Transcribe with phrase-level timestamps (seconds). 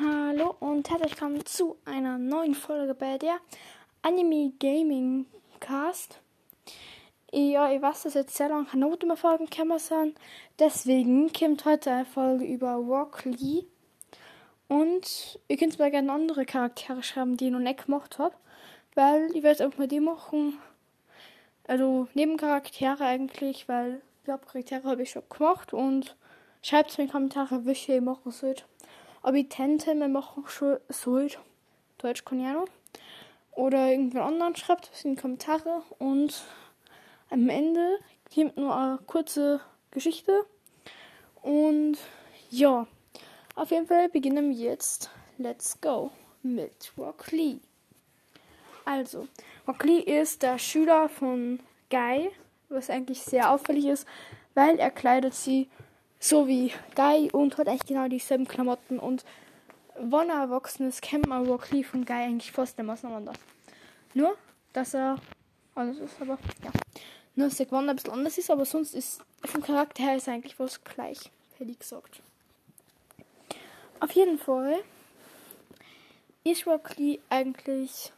[0.00, 3.38] Hallo und herzlich willkommen zu einer neuen Folge bei der
[4.00, 5.26] Anime Gaming
[5.60, 6.20] Cast.
[7.36, 10.16] Ja, ich weiß, dass jetzt sehr lange keine Noten mehr Folgen gekommen sind.
[10.60, 12.78] Deswegen kommt heute eine Folge über
[13.24, 13.64] Lee.
[14.68, 18.36] Und ihr könnt mir gerne andere Charaktere schreiben, die ich noch nicht gemacht habe.
[18.94, 20.60] Weil ich werde einfach mal die machen.
[21.66, 25.72] Also Nebencharaktere eigentlich, weil die Hauptcharaktere habe ich schon gemacht.
[25.72, 26.14] Und
[26.62, 28.64] schreibt es mir in die Kommentare, welche ihr machen sollt.
[29.22, 30.44] Ob ich Tente mir machen
[30.88, 31.40] sollt.
[31.98, 32.68] Deutsch kann ich auch noch.
[33.50, 35.82] Oder irgendwen anderen schreibt es in die Kommentare.
[35.98, 36.44] Und
[37.34, 37.98] am Ende
[38.32, 40.46] kommt nur eine kurze Geschichte.
[41.42, 41.98] Und
[42.48, 42.86] ja,
[43.56, 45.10] auf jeden Fall beginnen wir jetzt.
[45.38, 47.58] Let's go mit Rock Lee.
[48.84, 49.26] Also,
[49.66, 51.58] Rock Lee ist der Schüler von
[51.90, 52.30] Guy,
[52.68, 54.06] was eigentlich sehr auffällig ist,
[54.54, 55.68] weil er kleidet sie
[56.20, 59.00] so wie Guy und hat eigentlich genau dieselben Klamotten.
[59.00, 59.24] Und
[59.98, 63.32] wenn er erwachsen ist, kennt man Rock Lee von Guy eigentlich fast mehr auseinander.
[64.12, 64.36] Nur,
[64.72, 65.16] dass er
[65.74, 66.70] anders ist, aber ja.
[67.36, 70.58] Nur, dass der ein bisschen anders ist, aber sonst ist vom Charakter her ist eigentlich
[70.58, 71.18] was gleich,
[71.58, 72.22] hätte ich gesagt.
[74.00, 74.78] Auf jeden Fall
[76.44, 78.12] ist Rock Lee eigentlich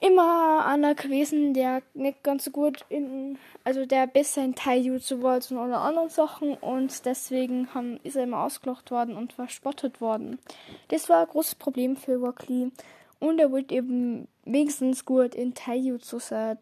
[0.00, 5.34] immer einer gewesen, der nicht ganz so gut in, also der besser in Taijutsu war
[5.34, 10.00] als in alle anderen Sachen und deswegen haben, ist er immer ausgelacht worden und verspottet
[10.00, 10.38] worden.
[10.88, 12.70] Das war ein großes Problem für Rock Lee
[13.18, 16.58] und er wollte eben wenigstens gut in Taijutsu sein.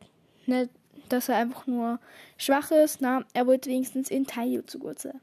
[0.46, 0.70] Nicht,
[1.12, 1.98] dass er einfach nur
[2.36, 5.20] schwach ist, na, er wollte wenigstens in Taijutsu gut sein.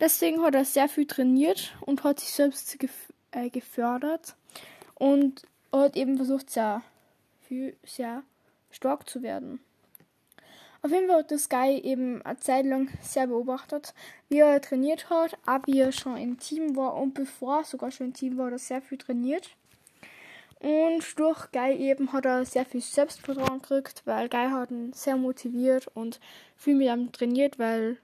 [0.00, 4.36] Deswegen hat er sehr viel trainiert und hat sich selbst gef äh, gefördert
[4.94, 5.42] und
[5.72, 6.82] hat eben versucht, sehr
[7.40, 8.22] viel, sehr
[8.70, 9.60] stark zu werden.
[10.82, 13.94] Auf jeden Fall hat das Guy eben eine Zeit lang sehr beobachtet,
[14.28, 17.92] wie er trainiert hat, auch wie er schon im Team war und bevor er sogar
[17.92, 19.50] schon im Team war, hat er sehr viel trainiert.
[20.62, 25.16] Und durch Guy eben hat er sehr viel Selbstvertrauen gekriegt, weil Guy hat ihn sehr
[25.16, 26.20] motiviert und
[26.56, 27.98] viel mit ihm trainiert, weil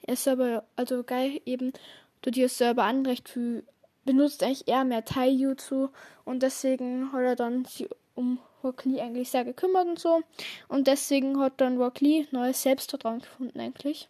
[0.00, 1.74] er selber, also Guy eben,
[2.22, 3.62] tut ihr selber Anrecht für,
[4.06, 5.88] benutzt eigentlich eher mehr Taijutsu
[6.24, 10.22] und deswegen hat er dann sich um Rock Lee eigentlich sehr gekümmert und so.
[10.68, 14.08] Und deswegen hat dann Rock Lee neues Selbstvertrauen gefunden eigentlich.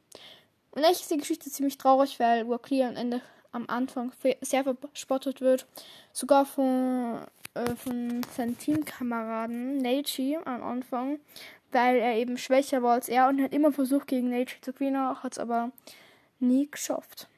[0.71, 4.65] Und eigentlich ist die Geschichte ziemlich traurig, weil Rock Lee am Ende, am Anfang sehr
[4.65, 5.67] verspottet wird.
[6.13, 11.21] Sogar von, äh, von seinen Teamkameraden Neichi am Anfang,
[11.71, 15.23] weil er eben schwächer war als er und hat immer versucht gegen Neichi zu gewinnen,
[15.23, 15.71] hat es aber
[16.39, 17.29] nie geschafft.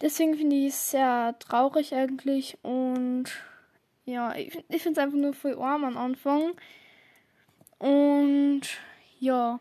[0.00, 3.30] Deswegen finde ich es sehr traurig eigentlich und
[4.04, 6.54] ja, ich, finde es einfach nur voll arm am Anfang.
[7.78, 8.62] Und
[9.20, 9.60] ja.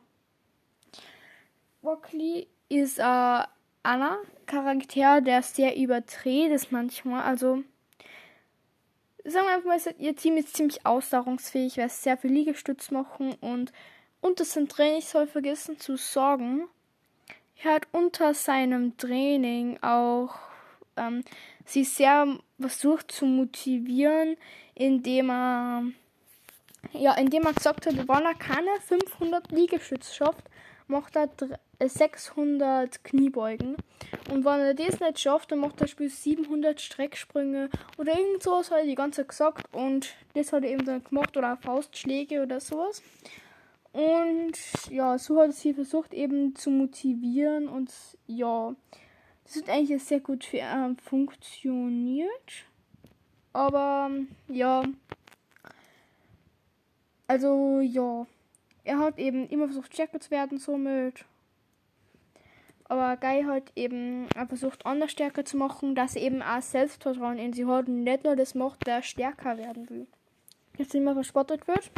[1.83, 3.03] Rockley ist äh,
[3.83, 7.23] Anna Charakter, der sehr überdreht ist manchmal.
[7.23, 7.63] Also
[9.25, 13.35] sagen wir einfach mal, ihr Team ist ziemlich ausdauerungsfähig, weil es sehr viel Liegestütz machen
[13.41, 13.71] und
[14.21, 16.67] unter seinem Training, soll vergessen zu sorgen,
[17.63, 20.35] er hat unter seinem Training auch
[20.97, 21.23] ähm,
[21.65, 24.37] sie sehr versucht zu motivieren,
[24.75, 25.83] indem er
[26.93, 30.43] ja, indem er gesagt hat, wenn er keine 500 Liegestütze schafft,
[30.91, 31.29] macht er
[31.79, 33.75] 600 Kniebeugen.
[34.29, 38.69] Und wenn er das nicht schafft, dann macht er Spiel 700 Strecksprünge oder irgend sowas
[38.69, 42.43] hat er die ganze Zeit gesagt und das hat er eben dann gemacht oder Faustschläge
[42.43, 43.01] oder sowas.
[43.93, 44.53] Und
[44.89, 47.91] ja, so hat er sie versucht eben zu motivieren und
[48.27, 48.73] ja,
[49.43, 52.29] das hat eigentlich sehr gut für ihn funktioniert.
[53.53, 54.09] Aber
[54.47, 54.83] ja,
[57.27, 58.25] also ja,
[58.83, 61.25] er hat eben immer versucht stärker zu werden somit.
[62.85, 67.53] Aber Guy hat eben versucht anders stärker zu machen, dass er eben auch Selbstvertrauen in
[67.53, 70.07] sie hat und nicht nur das macht, der stärker werden will.
[70.77, 71.89] Jetzt immer verspottet wird.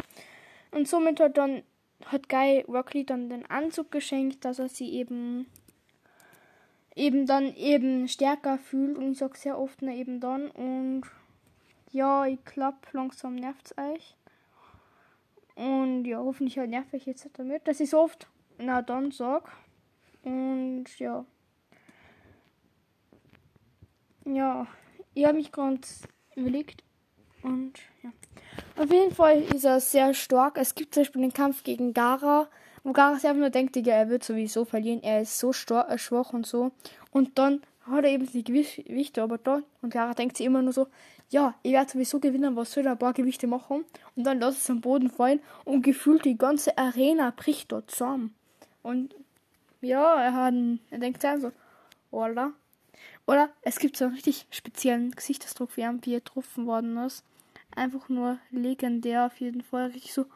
[0.70, 1.62] Und somit hat dann
[2.06, 5.46] hat Guy Rockley dann den Anzug geschenkt, dass er sie eben
[6.94, 11.02] eben dann eben stärker fühlt und ich sag sehr oft na eben dann und
[11.90, 14.16] ja, ich glaube langsam nervt's euch.
[15.54, 18.28] Und ja, hoffentlich halt nerv ich jetzt damit, dass ich so oft
[18.58, 19.50] na dann sag.
[20.22, 21.24] Und ja.
[24.24, 24.66] Ja,
[25.12, 25.80] ich habe mich gerade
[26.34, 26.82] überlegt
[27.42, 28.10] und ja.
[28.76, 30.56] Auf jeden Fall ist er sehr stark.
[30.56, 32.48] Es gibt zum Beispiel den Kampf gegen Gara,
[32.82, 35.02] Und Gara sich einfach nur denkt, Digga, er wird sowieso verlieren.
[35.02, 36.72] Er ist so stor- äh, schwach und so.
[37.10, 39.62] Und dann hat er eben die Gewichte aber da.
[39.82, 40.88] Und Gara denkt sich immer nur so,
[41.30, 43.84] ja, ich werde sowieso gewinnen, was soll ein paar Gewichte machen?
[44.16, 48.34] Und dann lässt es am Boden fallen und gefühlt die ganze Arena bricht dort zusammen.
[48.82, 49.14] Und
[49.80, 50.54] ja, er hat,
[50.90, 51.52] er denkt sich so,
[52.10, 52.52] oder?
[53.26, 57.24] Oder es gibt so einen richtig speziellen Gesichtsausdruck, wie er, getroffen worden ist.
[57.74, 59.86] Einfach nur legendär auf jeden Fall.
[59.86, 60.26] Richtig so,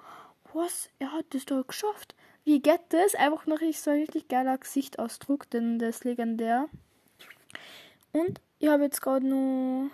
[0.52, 0.88] was?
[0.98, 2.14] Er hat das doch geschafft.
[2.44, 3.14] Wie geht das?
[3.14, 6.68] Einfach nur richtig so ein richtig geiler Gesichtsausdruck, denn das ist legendär.
[8.12, 9.90] Und ich habe jetzt gerade nur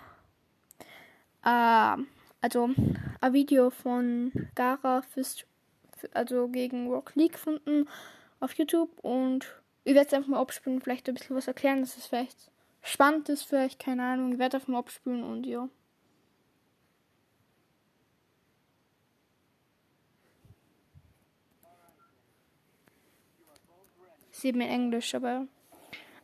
[1.43, 1.97] äh,
[2.41, 2.69] also
[3.21, 5.45] ein Video von Gara fürs,
[5.97, 7.87] für, also gegen Rock League gefunden
[8.39, 9.45] auf YouTube und
[9.83, 13.29] ich werde es einfach mal abspielen, vielleicht ein bisschen was erklären, dass es vielleicht spannend
[13.29, 15.69] ist, vielleicht, keine Ahnung, ich werde einfach mal abspielen und ja.
[24.31, 25.47] Sieben in Englisch, aber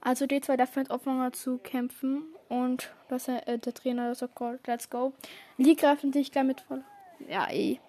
[0.01, 4.55] also die zwei dürfen jetzt anfangen zu kämpfen und das, äh, der Trainer sagt, "Go,
[4.65, 5.13] let's go.
[5.57, 6.83] Die greifen sich gleich mit voll.
[7.27, 7.79] Ja, eh.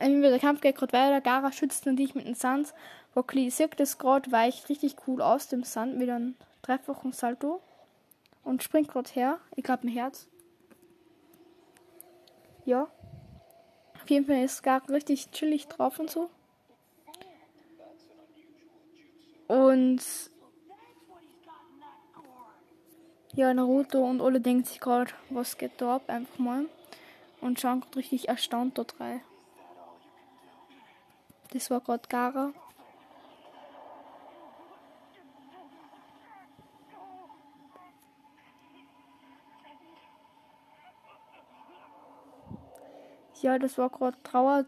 [0.00, 1.20] Irgendwie der Kampf geht gerade weiter.
[1.20, 2.72] Gara schützt natürlich mit dem Sand.
[3.16, 7.60] Rockly sieht das gerade, weicht richtig cool aus dem Sand mit einem dreifachen Salto
[8.44, 9.40] und springt gerade her.
[9.56, 10.28] Ich glaube, ein Herz.
[12.64, 12.88] Ja.
[13.94, 16.30] Auf jeden Fall ist Gara richtig chillig drauf und so.
[19.48, 20.02] Und
[23.32, 26.66] ja, Naruto und alle denken sich gerade, was geht da ab, einfach mal.
[27.40, 29.22] Und schauen gerade richtig erstaunt dort rein.
[31.52, 32.52] Das war gerade Gara.
[43.40, 44.66] Ja, das war gerade Trauer.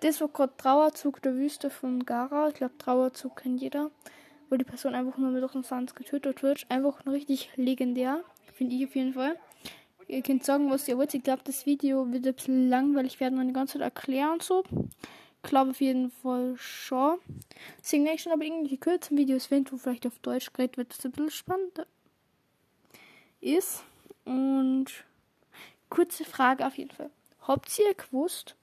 [0.00, 2.48] Gerade Trauerzug der Wüste von Gara.
[2.48, 3.90] Ich glaube, Trauerzug kennt jeder.
[4.50, 6.66] Wo die Person einfach nur mit Sand getötet wird.
[6.68, 8.22] Einfach richtig legendär.
[8.54, 9.38] Finde ich auf jeden Fall.
[10.06, 11.12] Ihr könnt sagen, was ihr wollt.
[11.12, 14.42] Ich glaube, das Video wird ein bisschen langweilig werden und die ganze Zeit erklären und
[14.42, 14.64] so.
[15.42, 17.18] Ich glaube auf jeden Fall schon.
[17.78, 20.90] Deswegen denke ich schon, aber irgendwelche kürzen Videos, wenn du vielleicht auf Deutsch geredet wird,
[20.90, 21.86] das ein bisschen spannender
[23.40, 23.84] ist.
[24.24, 24.86] Und
[25.90, 27.10] kurze Frage auf jeden Fall.
[27.42, 28.56] Habt ihr gewusst,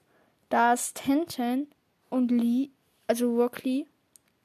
[0.56, 1.68] dass Tenten
[2.10, 2.70] und Lee,
[3.08, 3.62] also Rock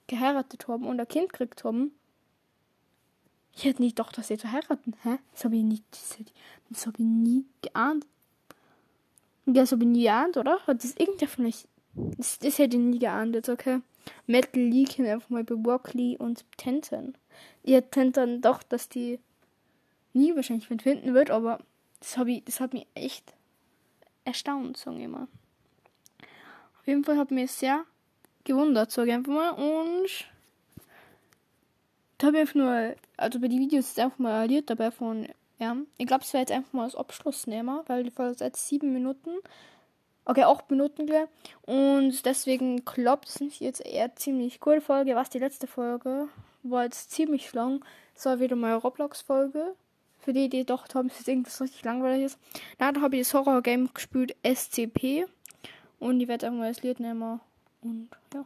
[0.09, 1.93] geheiratet haben und ein Kind gekriegt haben?
[3.55, 4.97] Ich hätte nicht gedacht, dass sie zu heiraten.
[5.05, 5.19] Hä?
[5.31, 5.85] Das habe ich nicht,
[6.19, 6.33] hätte-
[6.99, 8.09] ich nie geahnt.
[9.47, 10.59] Das habe ich nie geahnt, oder?
[10.67, 11.69] Hat das irgendwer von euch?
[11.95, 13.81] Das, das hätte ich nie geahnt, jetzt, okay.
[14.27, 15.55] Metal Lee kennt einfach mal bei
[15.93, 17.17] Lee und Tenten.
[17.63, 19.21] Ihr hättet Tenten gedacht, dass die
[20.13, 21.61] nie wahrscheinlich finden wird, aber
[22.01, 23.33] das, hab ich, das hat mich echt
[24.25, 25.29] erstaunt, sagen wir mal.
[26.81, 27.85] Auf jeden Fall hat mich sehr
[28.45, 29.51] gewundert, sage ich einfach mal.
[29.51, 30.09] Und
[32.19, 35.29] da habe ich einfach nur, also bei den Videos ist einfach mal Lied dabei von
[35.61, 35.77] ja.
[35.99, 38.67] Ich glaube, es wäre jetzt einfach mal als Abschluss nehmen, weil die Folge ist jetzt
[38.67, 39.31] sieben Minuten.
[40.25, 41.29] Okay, acht Minuten gleich.
[41.63, 45.15] Und deswegen klappt es nicht jetzt eher ziemlich coole Folge.
[45.17, 46.29] Was die letzte Folge
[46.63, 47.85] war jetzt ziemlich lang.
[48.17, 49.75] Es war wieder mal Roblox-Folge.
[50.19, 52.39] Für die, die gedacht haben, es ist irgendwas richtig langweiliges.
[52.79, 55.27] Na, da habe ich das Horror-Game gespielt, SCP.
[56.01, 57.41] Und ich werde einfach mal das.
[57.83, 58.09] Und.
[58.35, 58.45] Ja,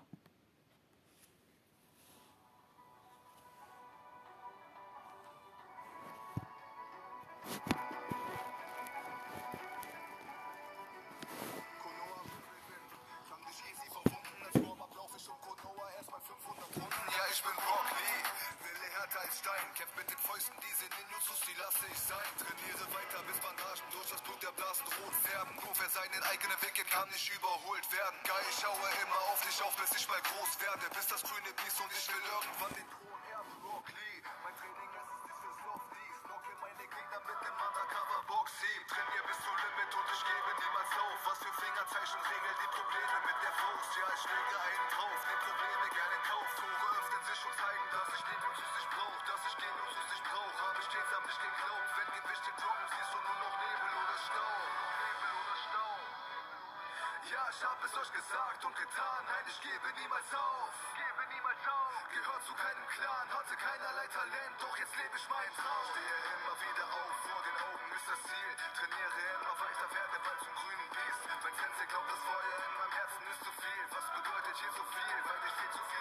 [29.61, 30.94] immer auf bis ich mal groß werde.
[30.94, 31.33] Bis das grüne
[57.24, 59.20] Ja, ich hab es euch gesagt und getan.
[59.24, 60.74] Nein, ich gebe niemals auf.
[60.93, 62.08] Gebe niemals auf.
[62.12, 65.88] Gehört zu keinem Clan, hatte keinerlei Talent, doch jetzt lebe ich meinen Traum.
[65.88, 68.50] Stehe immer wieder auf, vor den Augen ist das Ziel.
[68.76, 71.22] Trainiere immer weiter, werde bald zum grünen Biest.
[71.24, 73.84] Mein Sensei glaubt, das Feuer in meinem Herzen ist zu viel.
[73.88, 75.16] Was bedeutet hier so viel?
[75.24, 75.94] Weil ich viel zu viel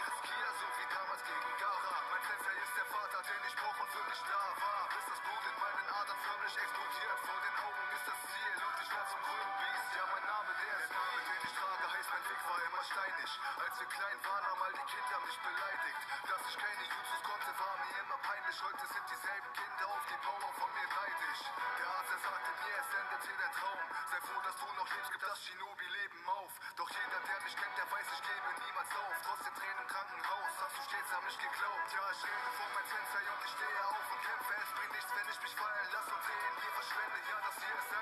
[13.83, 16.01] wir klein waren, haben all die Kinder mich beleidigt.
[16.23, 18.55] Dass ich keine Jutsus konnte, war mir immer peinlich.
[18.63, 21.43] Heute sind dieselben Kinder auf die Power von mir neidisch.
[21.51, 23.83] Der Arzt, sagte mir, es endet hier der Traum.
[24.07, 26.51] Sei froh, dass du noch lebst, gib das Shinobi-Leben auf.
[26.79, 29.15] Doch jeder, der mich kennt, der weiß, ich gebe niemals auf.
[29.27, 31.87] Trotz den Tränen im Krankenhaus, hast du stets an mich geglaubt.
[31.91, 34.53] Ja, ich rede vor mein Sensei und ich stehe auf und kämpfe.
[34.63, 37.19] Es bringt nichts, wenn ich mich fallen lasse und Tränen hier verschwende.
[37.19, 37.92] Ja, das hier ist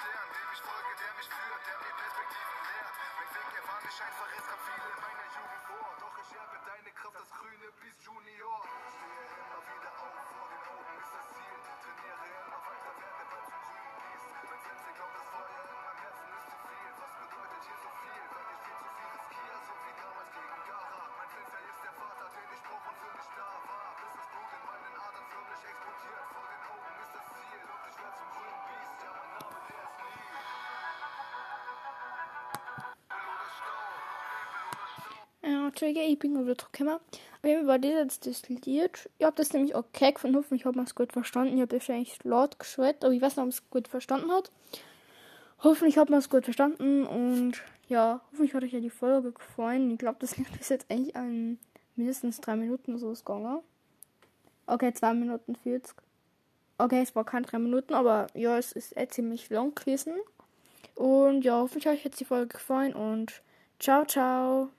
[0.00, 2.94] Stern, dem ich folge, der mich führt, der mir Perspektiven lehrt.
[3.20, 5.88] Mein Weg, er war nicht einfach, es gab viele in meiner Jugend vor.
[6.00, 8.60] Doch ich erbe deine Kraft, das grüne Beast Junior.
[8.64, 11.56] Ich stehe immer wieder auf, vor den Augen ist das Ziel.
[11.84, 12.39] Trainiere
[35.50, 36.94] Ja, Trigger, ich bin wieder zurückgekommen.
[36.94, 38.68] Auf jeden Fall war das jetzt Lied.
[38.68, 40.36] Ich habe das nämlich okay gefunden.
[40.36, 41.56] Hoffentlich hat man es gut verstanden.
[41.56, 44.52] Ich habe wahrscheinlich laut geschwätzt, aber ich weiß nicht, ob es gut verstanden hat.
[45.64, 47.54] Hoffentlich hat man es gut verstanden und
[47.88, 49.90] ja, hoffentlich hat euch ja die Folge gefallen.
[49.90, 51.58] Ich glaube, das Lied ist jetzt eigentlich an
[51.96, 53.58] mindestens drei Minuten so gegangen.
[54.66, 55.96] Okay, zwei Minuten 40.
[56.78, 60.14] Okay, es war keine drei Minuten, aber ja, es ist eh ziemlich lang gewesen.
[60.94, 63.42] Und ja, hoffentlich hat euch jetzt die Folge gefallen und
[63.80, 64.70] ciao, ciao.